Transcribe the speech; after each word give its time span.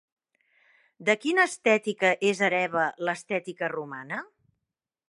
De 1.09 1.15
quina 1.25 1.45
estètica 1.49 2.11
és 2.33 2.43
hereva 2.49 2.87
l'estètica 3.07 3.71
romana? 3.79 4.25